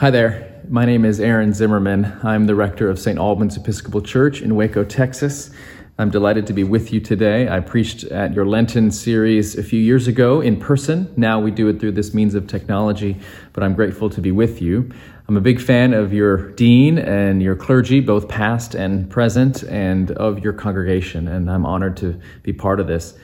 [0.00, 0.62] Hi there.
[0.68, 2.20] My name is Aaron Zimmerman.
[2.22, 3.18] I'm the rector of St.
[3.18, 5.50] Albans Episcopal Church in Waco, Texas.
[5.98, 7.48] I'm delighted to be with you today.
[7.48, 11.12] I preached at your Lenten series a few years ago in person.
[11.16, 13.16] Now we do it through this means of technology,
[13.52, 14.88] but I'm grateful to be with you.
[15.26, 20.12] I'm a big fan of your dean and your clergy, both past and present, and
[20.12, 23.18] of your congregation, and I'm honored to be part of this.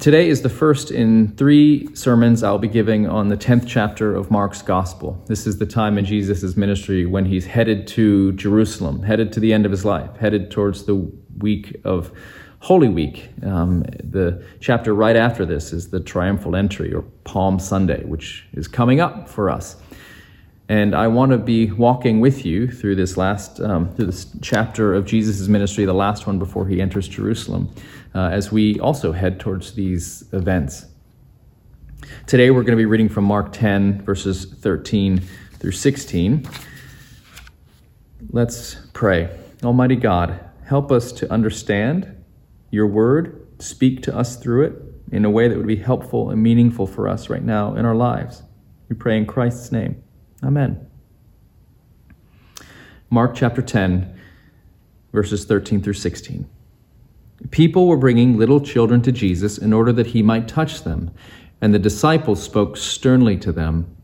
[0.00, 4.30] Today is the first in three sermons I'll be giving on the 10th chapter of
[4.30, 5.22] Mark's Gospel.
[5.26, 9.52] This is the time in Jesus' ministry when he's headed to Jerusalem, headed to the
[9.52, 10.94] end of his life, headed towards the
[11.38, 12.12] week of
[12.60, 13.30] Holy Week.
[13.44, 18.68] Um, the chapter right after this is the triumphal entry or Palm Sunday, which is
[18.68, 19.76] coming up for us.
[20.72, 24.94] And I want to be walking with you through this last, um, through this chapter
[24.94, 27.68] of Jesus' ministry, the last one before he enters Jerusalem,
[28.14, 30.86] uh, as we also head towards these events.
[32.26, 35.20] Today we're going to be reading from Mark 10, verses 13
[35.58, 36.48] through 16.
[38.30, 39.28] Let's pray.
[39.62, 42.24] Almighty God, help us to understand
[42.70, 44.82] your word, speak to us through it
[45.12, 47.94] in a way that would be helpful and meaningful for us right now in our
[47.94, 48.42] lives.
[48.88, 50.02] We pray in Christ's name.
[50.42, 50.86] Amen.
[53.10, 54.18] Mark chapter 10,
[55.12, 56.48] verses 13 through 16.
[57.50, 61.10] People were bringing little children to Jesus in order that he might touch them,
[61.60, 63.96] and the disciples spoke sternly to them.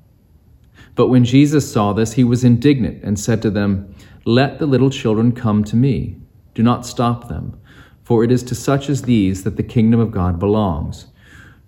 [0.95, 3.95] But when Jesus saw this, he was indignant and said to them,
[4.25, 6.21] Let the little children come to me.
[6.55, 7.59] Do not stop them,
[8.03, 11.07] for it is to such as these that the kingdom of God belongs.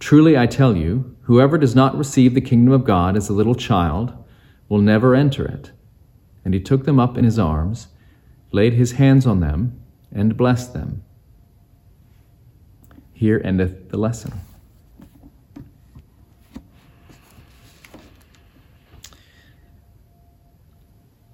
[0.01, 3.55] Truly I tell you, whoever does not receive the kingdom of God as a little
[3.55, 4.13] child,
[4.71, 5.73] will never enter it.
[6.43, 7.89] And he took them up in his arms,
[8.53, 9.79] laid his hands on them,
[10.11, 11.03] and blessed them.
[13.13, 14.33] Here endeth the lesson.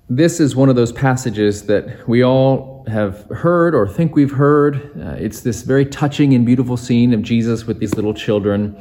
[0.09, 4.77] This is one of those passages that we all have heard or think we've heard.
[4.99, 8.77] Uh, it's this very touching and beautiful scene of Jesus with these little children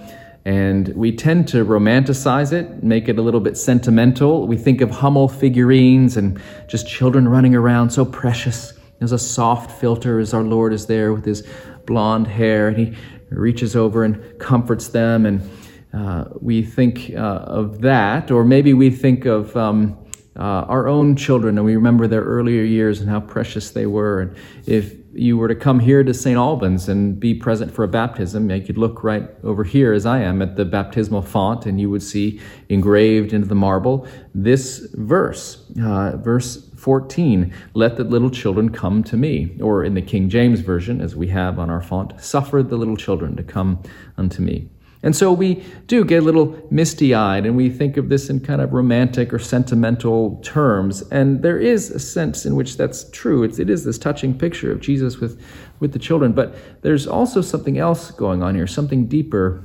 [0.45, 4.45] and we tend to romanticize it, make it a little bit sentimental.
[4.45, 8.73] We think of Hummel figurines and just children running around, so precious.
[8.99, 11.47] There's a soft filter as our Lord is there with his
[11.87, 12.93] blonde hair, and he
[13.29, 15.25] reaches over and comforts them.
[15.25, 15.49] And
[15.93, 19.97] uh, we think uh, of that, or maybe we think of um,
[20.37, 24.21] uh, our own children and we remember their earlier years and how precious they were.
[24.21, 24.35] And
[24.65, 26.37] if you were to come here to St.
[26.37, 30.19] Albans and be present for a baptism, you could look right over here as I
[30.19, 35.63] am at the baptismal font and you would see engraved into the marble this verse,
[35.81, 39.57] uh, verse 14, let the little children come to me.
[39.61, 42.97] Or in the King James Version, as we have on our font, suffer the little
[42.97, 43.81] children to come
[44.17, 44.69] unto me.
[45.05, 48.39] And so we do get a little misty eyed and we think of this in
[48.39, 51.03] kind of romantic or sentimental terms.
[51.03, 53.43] And there is a sense in which that's true.
[53.43, 55.39] It's, it is this touching picture of Jesus with,
[55.79, 56.33] with the children.
[56.33, 59.63] But there's also something else going on here, something deeper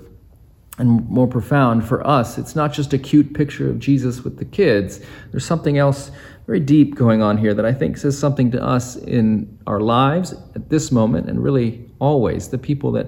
[0.77, 2.37] and more profound for us.
[2.37, 5.01] It's not just a cute picture of Jesus with the kids,
[5.31, 6.11] there's something else
[6.47, 10.33] very deep going on here that I think says something to us in our lives
[10.55, 13.07] at this moment and really always, the people that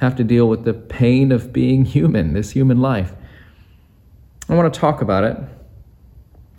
[0.00, 3.12] have to deal with the pain of being human, this human life.
[4.48, 5.36] I want to talk about it.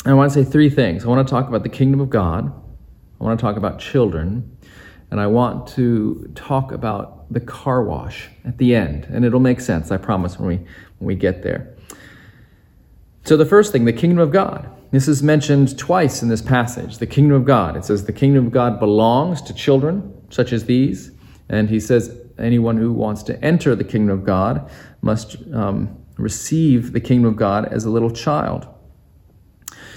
[0.05, 1.03] I want to say three things.
[1.03, 2.51] I want to talk about the kingdom of God.
[3.19, 4.57] I want to talk about children.
[5.09, 9.05] And I want to talk about the car wash at the end.
[9.05, 11.75] And it'll make sense, I promise, when we, when we get there.
[13.25, 14.69] So, the first thing, the kingdom of God.
[14.91, 16.97] This is mentioned twice in this passage.
[16.97, 17.77] The kingdom of God.
[17.77, 21.11] It says the kingdom of God belongs to children such as these.
[21.47, 24.69] And he says anyone who wants to enter the kingdom of God
[25.01, 28.67] must um, receive the kingdom of God as a little child.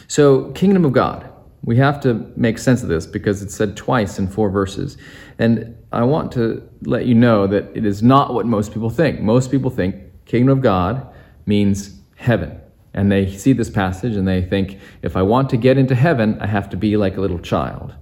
[0.07, 1.31] So, kingdom of God.
[1.63, 4.99] We have to make sense of this because it's said twice in four verses.
[5.39, 9.21] And I want to let you know that it is not what most people think.
[9.21, 11.07] Most people think kingdom of God
[11.47, 12.61] means heaven.
[12.93, 16.39] And they see this passage and they think, if I want to get into heaven,
[16.41, 17.95] I have to be like a little child.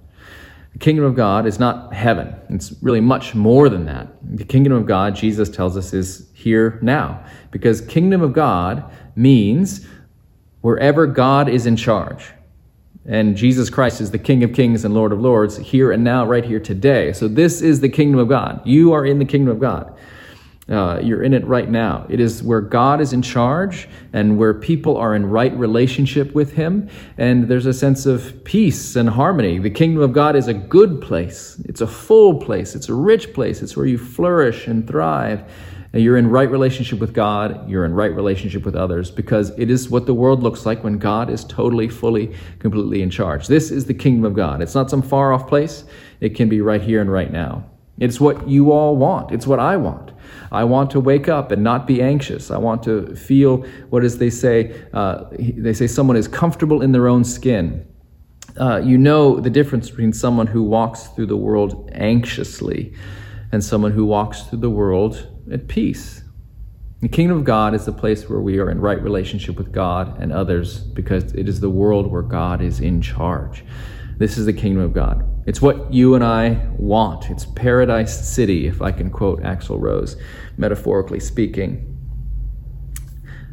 [0.73, 2.35] The kingdom of God is not heaven.
[2.49, 4.07] It's really much more than that.
[4.23, 7.23] The kingdom of God, Jesus tells us, is here now.
[7.51, 8.83] Because kingdom of God
[9.15, 9.87] means
[10.61, 12.31] wherever God is in charge.
[13.05, 16.25] And Jesus Christ is the King of Kings and Lord of Lords here and now,
[16.25, 17.11] right here today.
[17.11, 18.61] So this is the kingdom of God.
[18.65, 19.93] You are in the kingdom of God.
[20.69, 22.05] Uh, you're in it right now.
[22.07, 26.53] It is where God is in charge and where people are in right relationship with
[26.53, 29.59] Him, and there's a sense of peace and harmony.
[29.59, 33.33] The kingdom of God is a good place, it's a full place, it's a rich
[33.33, 35.51] place, it's where you flourish and thrive.
[35.95, 39.89] You're in right relationship with God, you're in right relationship with others, because it is
[39.89, 43.47] what the world looks like when God is totally, fully, completely in charge.
[43.47, 44.61] This is the kingdom of God.
[44.61, 45.83] It's not some far off place,
[46.21, 47.65] it can be right here and right now.
[48.03, 50.11] It's what you all want, it's what I want.
[50.51, 52.51] I want to wake up and not be anxious.
[52.51, 54.57] I want to feel what is they say.
[54.93, 57.87] Uh, they say someone is comfortable in their own skin.
[58.59, 62.93] Uh, you know the difference between someone who walks through the world anxiously
[63.53, 66.23] and someone who walks through the world at peace.
[67.01, 70.21] The kingdom of God is the place where we are in right relationship with God
[70.21, 73.63] and others because it is the world where God is in charge.
[74.17, 75.25] This is the kingdom of God.
[75.45, 77.29] It's what you and I want.
[77.29, 80.15] It's paradise city, if I can quote Axl Rose,
[80.57, 81.89] metaphorically speaking.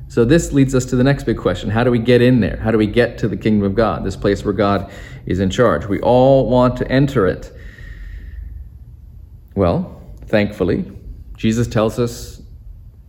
[0.09, 1.71] So this leads us to the next big question.
[1.71, 2.57] How do we get in there?
[2.57, 4.91] How do we get to the kingdom of God, this place where God
[5.25, 5.87] is in charge?
[5.87, 7.53] We all want to enter it.
[9.55, 10.91] Well, thankfully,
[11.37, 12.43] Jesus tells us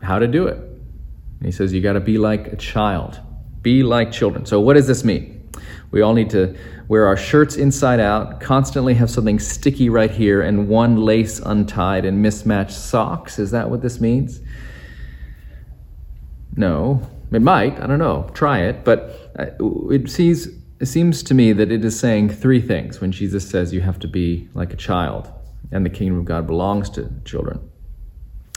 [0.01, 0.59] how to do it.
[1.43, 3.19] He says you got to be like a child.
[3.61, 4.45] Be like children.
[4.45, 5.49] So what does this mean?
[5.91, 6.55] We all need to
[6.91, 12.03] wear our shirts inside out, constantly have something sticky right here, and one lace untied
[12.03, 13.39] and mismatched socks.
[13.39, 14.41] Is that what this means?
[16.57, 17.01] No.
[17.31, 17.79] It might.
[17.79, 18.29] I don't know.
[18.33, 18.83] Try it.
[18.83, 19.45] But uh,
[19.89, 20.47] it seems,
[20.81, 23.99] it seems to me that it is saying three things when Jesus says you have
[23.99, 25.31] to be like a child,
[25.71, 27.71] and the kingdom of God belongs to children.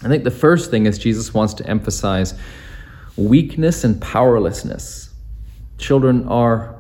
[0.03, 2.35] I think the first thing is Jesus wants to emphasize
[3.17, 5.15] weakness and powerlessness.
[5.79, 6.74] Children are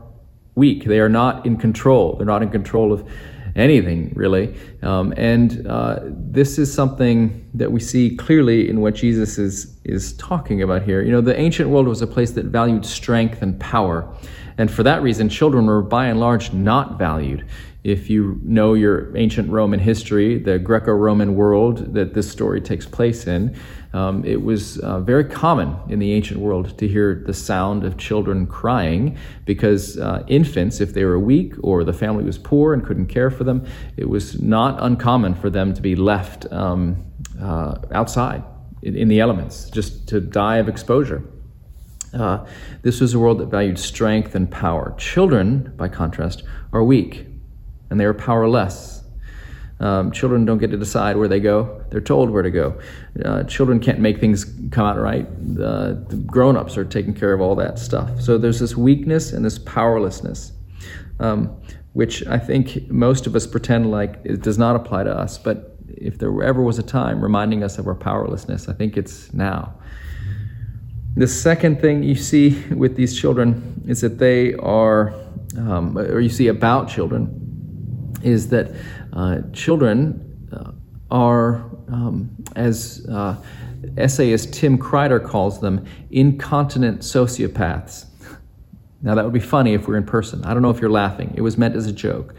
[0.55, 0.85] weak.
[0.85, 2.17] They are not in control.
[2.17, 3.09] They're not in control of
[3.56, 4.55] anything, really.
[4.83, 10.12] Um, and uh, this is something that we see clearly in what Jesus is, is
[10.15, 11.03] talking about here.
[11.03, 14.12] You know, the ancient world was a place that valued strength and power.
[14.59, 17.47] And for that reason, children were by and large not valued.
[17.84, 22.86] If you know your ancient Roman history, the Greco Roman world that this story takes
[22.86, 23.54] place in,
[23.92, 27.98] um, it was uh, very common in the ancient world to hear the sound of
[27.98, 32.86] children crying because uh, infants, if they were weak or the family was poor and
[32.86, 33.66] couldn't care for them,
[33.98, 37.04] it was not uncommon for them to be left um,
[37.38, 38.42] uh, outside
[38.82, 41.22] in, in, the elements just to die of exposure.
[42.14, 42.46] Uh,
[42.81, 44.94] this was a world that valued strength and power.
[44.96, 47.26] Children, by contrast, are weak
[47.94, 49.05] and they are powerless.
[49.79, 52.76] Um, children don't get to decide where they go, they're told where to go.
[53.25, 55.26] Uh, children can't make things come out right.
[55.26, 58.20] Uh, the grown ups are taking care of all that stuff.
[58.20, 60.50] So there's this weakness and this powerlessness,
[61.20, 61.56] um,
[61.93, 65.38] which I think most of us pretend like it does not apply to us.
[65.38, 69.32] But if there ever was a time reminding us of our powerlessness, I think it's
[69.32, 69.73] now.
[71.14, 75.14] The second thing you see with these children is that they are,
[75.56, 77.44] um, or you see about children,
[78.25, 78.73] is that
[79.12, 80.73] uh, children uh,
[81.11, 83.37] are, um, as uh,
[83.97, 88.06] essayist Tim Kreider calls them, incontinent sociopaths.
[89.03, 90.44] Now, that would be funny if we are in person.
[90.44, 91.35] I don't know if you're laughing.
[91.37, 92.35] It was meant as a joke.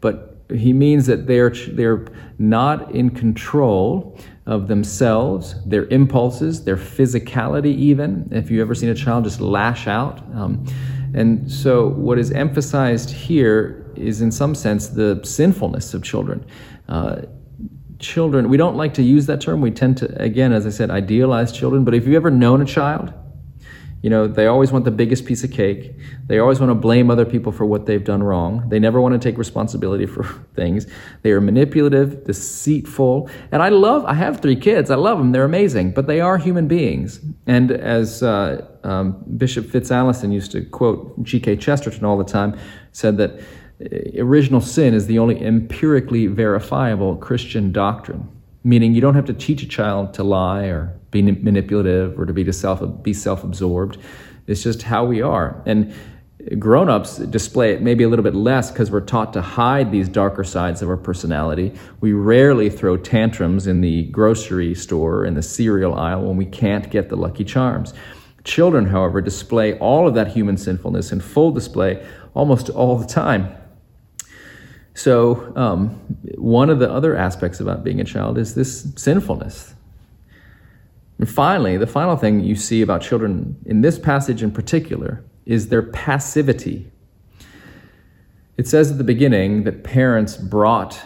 [0.00, 2.06] But he means that they're, they're
[2.38, 8.28] not in control of themselves, their impulses, their physicality, even.
[8.32, 10.18] If you've ever seen a child just lash out.
[10.34, 10.66] Um,
[11.14, 16.44] and so, what is emphasized here is in some sense the sinfulness of children.
[16.88, 17.22] Uh,
[17.98, 19.60] children, we don't like to use that term.
[19.60, 21.84] We tend to, again, as I said, idealize children.
[21.84, 23.12] But if you've ever known a child,
[24.02, 25.92] you know, they always want the biggest piece of cake.
[26.28, 28.68] They always want to blame other people for what they've done wrong.
[28.68, 30.22] They never want to take responsibility for
[30.54, 30.86] things.
[31.22, 33.28] They are manipulative, deceitful.
[33.50, 34.90] And I love, I have three kids.
[34.90, 35.32] I love them.
[35.32, 35.92] They're amazing.
[35.92, 37.20] But they are human beings.
[37.46, 41.56] And as uh, um, Bishop Fitz Allison used to quote G.K.
[41.56, 42.56] Chesterton all the time,
[42.92, 43.40] said that
[44.18, 48.28] original sin is the only empirically verifiable Christian doctrine,
[48.64, 52.32] meaning you don't have to teach a child to lie or be manipulative or to
[52.32, 53.98] be self be self-absorbed.
[54.46, 55.62] It's just how we are.
[55.66, 55.94] And
[56.58, 60.44] grown-ups display it maybe a little bit less because we're taught to hide these darker
[60.44, 61.74] sides of our personality.
[62.00, 66.90] We rarely throw tantrums in the grocery store in the cereal aisle when we can't
[66.90, 67.92] get the lucky charms.
[68.44, 73.54] Children, however, display all of that human sinfulness in full display almost all the time.
[74.98, 75.90] So, um,
[76.38, 79.72] one of the other aspects about being a child is this sinfulness.
[81.18, 85.68] And finally, the final thing you see about children in this passage in particular is
[85.68, 86.90] their passivity.
[88.56, 91.00] It says at the beginning that parents brought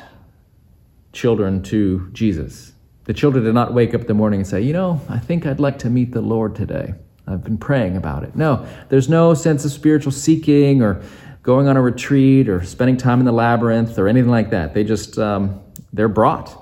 [1.12, 2.72] children to Jesus.
[3.04, 5.44] The children did not wake up in the morning and say, You know, I think
[5.44, 6.94] I'd like to meet the Lord today.
[7.26, 8.34] I've been praying about it.
[8.34, 11.02] No, there's no sense of spiritual seeking or
[11.42, 14.74] going on a retreat or spending time in the labyrinth or anything like that.
[14.74, 15.60] They just, um,
[15.92, 16.58] they're brought.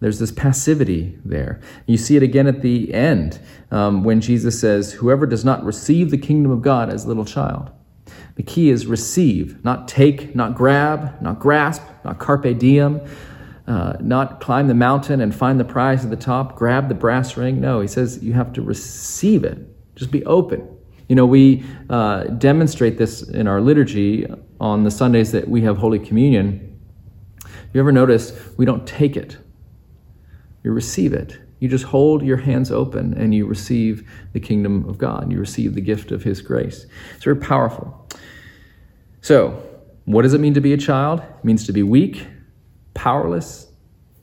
[0.00, 1.60] There's this passivity there.
[1.86, 3.38] You see it again at the end
[3.70, 7.24] um, when Jesus says, Whoever does not receive the kingdom of God as a little
[7.24, 7.70] child.
[8.34, 13.00] The key is receive, not take, not grab, not grasp, not carpe diem,
[13.66, 17.36] uh, not climb the mountain and find the prize at the top, grab the brass
[17.36, 17.60] ring.
[17.60, 19.58] No, he says you have to receive it.
[19.94, 20.66] Just be open.
[21.12, 24.26] You know, we uh, demonstrate this in our liturgy
[24.58, 26.80] on the Sundays that we have Holy Communion.
[27.74, 29.36] You ever notice we don't take it,
[30.64, 31.38] you receive it.
[31.60, 35.30] You just hold your hands open and you receive the kingdom of God.
[35.30, 36.86] You receive the gift of His grace.
[37.14, 38.08] It's very powerful.
[39.20, 39.62] So,
[40.06, 41.20] what does it mean to be a child?
[41.20, 42.26] It means to be weak,
[42.94, 43.66] powerless,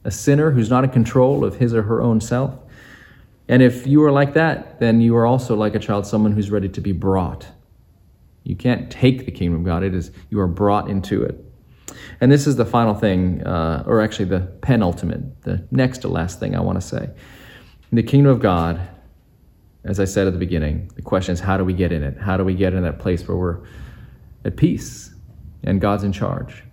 [0.05, 2.57] a sinner who's not in control of his or her own self.
[3.49, 6.51] And if you are like that, then you are also like a child, someone who's
[6.51, 7.47] ready to be brought.
[8.43, 11.43] You can't take the kingdom of God, it is you are brought into it.
[12.21, 16.39] And this is the final thing, uh, or actually the penultimate, the next to last
[16.39, 17.09] thing I want to say.
[17.91, 18.79] The kingdom of God,
[19.83, 22.17] as I said at the beginning, the question is how do we get in it?
[22.19, 23.59] How do we get in that place where we're
[24.45, 25.13] at peace
[25.63, 26.63] and God's in charge?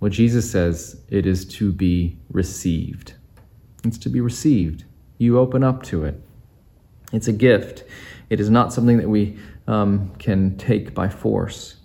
[0.00, 3.14] Well, Jesus says it is to be received.
[3.84, 4.84] It's to be received.
[5.18, 6.20] You open up to it.
[7.12, 7.84] It's a gift.
[8.30, 11.76] It is not something that we um, can take by force,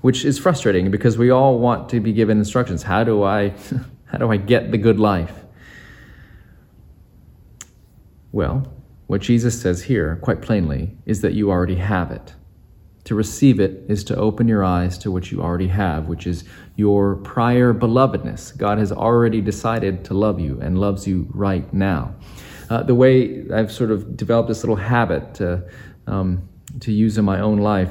[0.00, 2.82] which is frustrating because we all want to be given instructions.
[2.82, 3.50] How do I,
[4.06, 5.44] how do I get the good life?
[8.32, 8.72] Well,
[9.06, 12.34] what Jesus says here, quite plainly, is that you already have it.
[13.10, 16.44] To receive it is to open your eyes to what you already have, which is
[16.76, 18.56] your prior belovedness.
[18.56, 22.14] God has already decided to love you and loves you right now.
[22.70, 25.68] Uh, the way I've sort of developed this little habit to,
[26.06, 26.48] um,
[26.78, 27.90] to use in my own life,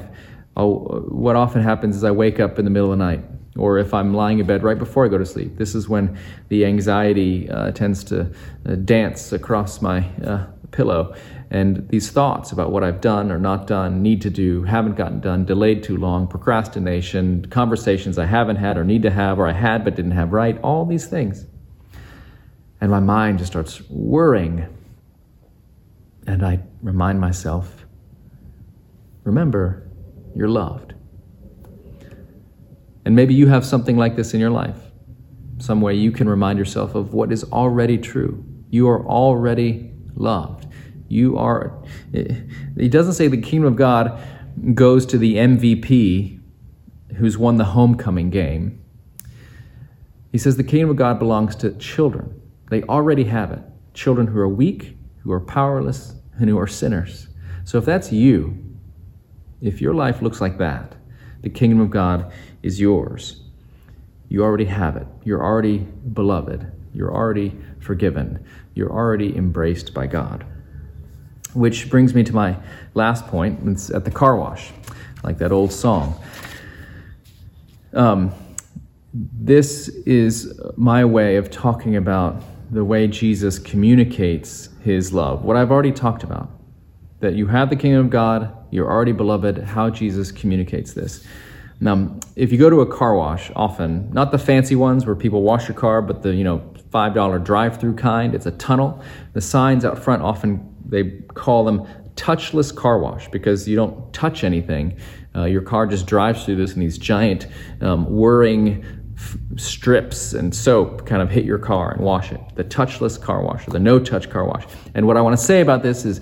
[0.56, 0.76] I'll,
[1.10, 3.22] what often happens is I wake up in the middle of the night,
[3.58, 5.58] or if I'm lying in bed right before I go to sleep.
[5.58, 6.16] This is when
[6.48, 8.32] the anxiety uh, tends to
[8.64, 11.14] uh, dance across my uh, pillow.
[11.50, 15.18] And these thoughts about what I've done or not done, need to do, haven't gotten
[15.18, 19.52] done, delayed too long, procrastination, conversations I haven't had or need to have, or I
[19.52, 21.46] had but didn't have right, all these things.
[22.80, 24.66] And my mind just starts whirring.
[26.26, 27.84] And I remind myself
[29.24, 29.88] remember,
[30.34, 30.94] you're loved.
[33.04, 34.78] And maybe you have something like this in your life.
[35.58, 38.44] Some way you can remind yourself of what is already true.
[38.70, 40.66] You are already loved.
[41.10, 41.76] You are,
[42.12, 44.16] he doesn't say the kingdom of God
[44.74, 46.38] goes to the MVP
[47.16, 48.80] who's won the homecoming game.
[50.30, 52.40] He says the kingdom of God belongs to children.
[52.70, 53.58] They already have it.
[53.92, 57.26] Children who are weak, who are powerless, and who are sinners.
[57.64, 58.56] So if that's you,
[59.60, 60.94] if your life looks like that,
[61.42, 63.42] the kingdom of God is yours.
[64.28, 65.08] You already have it.
[65.24, 66.70] You're already beloved.
[66.94, 68.46] You're already forgiven.
[68.74, 70.46] You're already embraced by God.
[71.54, 72.56] Which brings me to my
[72.94, 73.60] last point.
[73.66, 74.70] It's at the car wash,
[75.24, 76.20] like that old song.
[77.92, 78.32] Um,
[79.12, 85.44] this is my way of talking about the way Jesus communicates his love.
[85.44, 86.50] What I've already talked about
[87.18, 91.26] that you have the kingdom of God, you're already beloved, how Jesus communicates this.
[91.80, 95.42] Now, if you go to a car wash, often, not the fancy ones where people
[95.42, 99.02] wash your car, but the, you know, $5 drive-through kind, it's a tunnel.
[99.32, 104.44] The signs out front often they call them touchless car wash because you don't touch
[104.44, 104.98] anything.
[105.34, 107.46] Uh, your car just drives through this, and these giant
[107.80, 108.84] um, whirring
[109.16, 112.40] f- strips and soap kind of hit your car and wash it.
[112.56, 114.64] The touchless car wash or the no touch car wash.
[114.94, 116.20] And what I want to say about this is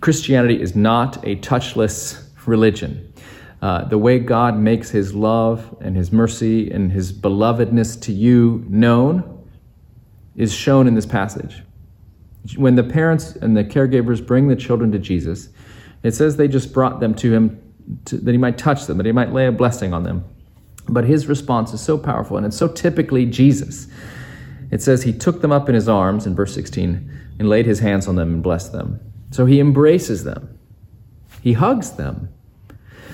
[0.00, 3.12] Christianity is not a touchless religion.
[3.60, 8.64] Uh, the way God makes his love and his mercy and his belovedness to you
[8.68, 9.46] known
[10.34, 11.62] is shown in this passage
[12.56, 15.48] when the parents and the caregivers bring the children to Jesus,
[16.02, 17.62] it says they just brought them to him
[18.06, 20.24] to, that he might touch them, that he might lay a blessing on them.
[20.88, 23.86] But his response is so powerful and it's so typically Jesus.
[24.70, 27.80] It says he took them up in his arms in verse 16 and laid his
[27.80, 29.00] hands on them and blessed them.
[29.30, 30.58] So he embraces them,
[31.40, 32.28] he hugs them.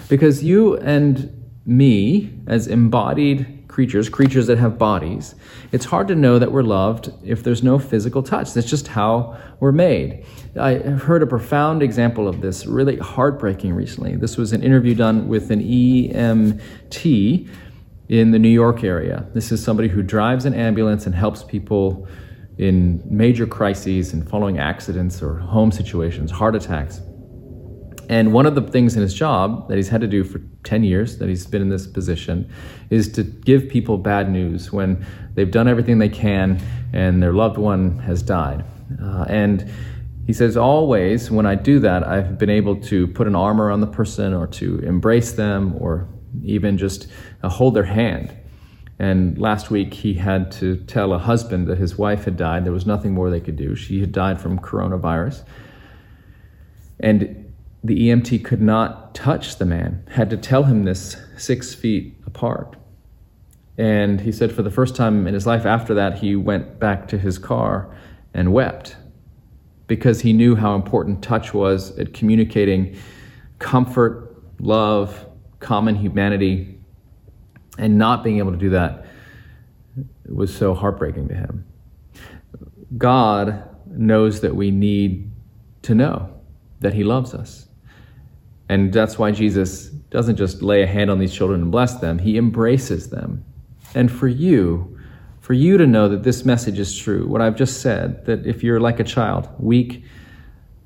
[0.09, 1.35] Because you and
[1.67, 5.37] me, as embodied creatures, creatures that have bodies,
[5.71, 8.53] it's hard to know that we're loved if there's no physical touch.
[8.53, 10.27] That's just how we're made.
[10.59, 14.17] I have heard a profound example of this, really heartbreaking recently.
[14.17, 17.49] This was an interview done with an EMT
[18.09, 19.25] in the New York area.
[19.33, 22.09] This is somebody who drives an ambulance and helps people
[22.59, 27.01] in major crises and following accidents or home situations, heart attacks.
[28.09, 30.83] And one of the things in his job that he's had to do for 10
[30.83, 32.51] years that he's been in this position
[32.89, 36.61] is to give people bad news when they've done everything they can
[36.95, 38.65] and their loved one has died.
[39.03, 39.71] Uh, and
[40.27, 43.81] he says, always when I do that, I've been able to put an arm around
[43.81, 46.09] the person or to embrace them or
[46.43, 47.09] even just
[47.43, 48.35] uh, hold their hand.
[48.99, 52.65] And last week he had to tell a husband that his wife had died.
[52.65, 53.75] There was nothing more they could do.
[53.77, 55.45] She had died from coronavirus.
[57.01, 57.48] And
[57.85, 62.77] the EMT could not touch the man, had to tell him this six feet apart.
[63.77, 67.07] And he said for the first time in his life after that, he went back
[67.09, 67.95] to his car
[68.35, 68.97] and wept
[69.87, 72.97] because he knew how important touch was at communicating
[73.59, 75.27] comfort, love,
[75.61, 76.79] common humanity,
[77.79, 79.07] and not being able to do that
[80.27, 81.65] was so heartbreaking to him.
[82.97, 85.31] God knows that we need
[85.83, 86.35] to know
[86.81, 87.68] that He loves us.
[88.69, 92.19] And that's why Jesus doesn't just lay a hand on these children and bless them,
[92.19, 93.45] he embraces them.
[93.95, 94.99] And for you,
[95.41, 98.63] for you to know that this message is true, what I've just said, that if
[98.63, 100.05] you're like a child, weak,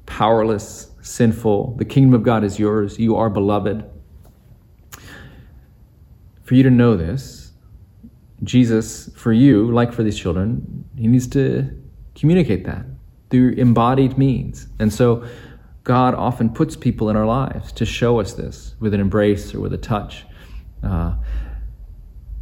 [0.07, 3.85] powerless, sinful, the kingdom of God is yours, you are beloved.
[6.45, 7.53] For you to know this,
[8.45, 11.71] Jesus, for you, like for these children, he needs to
[12.15, 12.85] communicate that
[13.31, 14.69] through embodied means.
[14.79, 15.25] And so
[15.85, 19.61] God often puts people in our lives to show us this with an embrace or
[19.61, 20.25] with a touch.
[20.83, 21.15] Uh,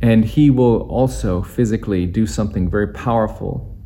[0.02, 3.76] and He will also physically do something very powerful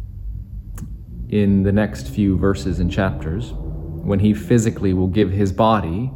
[1.29, 6.11] in the next few verses and chapters when He physically will give His body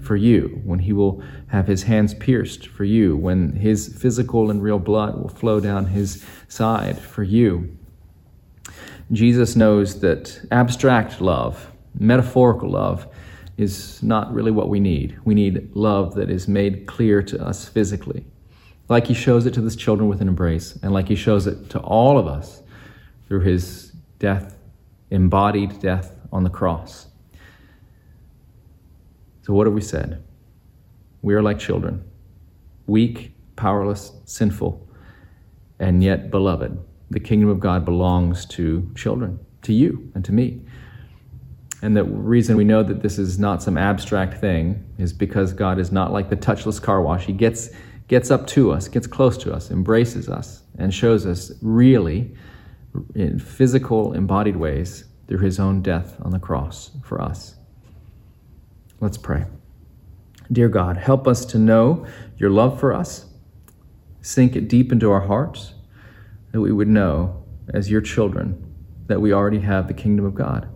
[0.00, 4.62] for you, when He will have His hands pierced for you, when His physical and
[4.62, 7.76] real blood will flow down His side for you.
[9.12, 13.06] Jesus knows that abstract love, metaphorical love
[13.56, 15.18] is not really what we need.
[15.24, 18.24] We need love that is made clear to us physically,
[18.88, 21.70] like he shows it to his children with an embrace, and like he shows it
[21.70, 22.62] to all of us
[23.28, 24.56] through his death,
[25.10, 27.06] embodied death on the cross.
[29.42, 30.22] So, what have we said?
[31.22, 32.04] We are like children,
[32.86, 34.86] weak, powerless, sinful,
[35.78, 36.78] and yet beloved.
[37.10, 40.62] The kingdom of God belongs to children, to you and to me.
[41.84, 45.78] And the reason we know that this is not some abstract thing is because God
[45.78, 47.26] is not like the touchless car wash.
[47.26, 47.68] He gets,
[48.08, 52.34] gets up to us, gets close to us, embraces us, and shows us really,
[53.14, 57.56] in physical, embodied ways, through his own death on the cross for us.
[59.00, 59.44] Let's pray.
[60.50, 62.06] Dear God, help us to know
[62.38, 63.26] your love for us,
[64.22, 65.74] sink it deep into our hearts,
[66.52, 67.44] that we would know,
[67.74, 68.74] as your children,
[69.06, 70.70] that we already have the kingdom of God.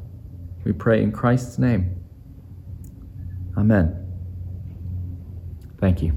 [0.64, 1.97] We pray in Christ's name.
[3.57, 4.07] Amen.
[5.81, 6.12] Thank you.